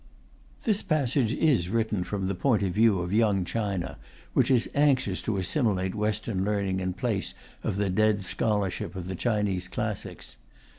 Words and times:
This 0.63 0.81
passage 0.81 1.31
is 1.35 1.69
written 1.69 2.03
from 2.03 2.25
the 2.25 2.33
point 2.33 2.63
of 2.63 2.73
view 2.73 3.01
of 3.01 3.13
Young 3.13 3.45
China, 3.45 3.99
which 4.33 4.49
is 4.49 4.67
anxious 4.73 5.21
to 5.21 5.37
assimilate 5.37 5.93
Western 5.93 6.43
learning 6.43 6.79
in 6.79 6.93
place 6.93 7.35
of 7.61 7.75
the 7.77 7.91
dead 7.91 8.23
scholarship 8.23 8.95
of 8.95 9.05
the 9.07 9.15
Chinese 9.15 9.67
classics. 9.67 10.37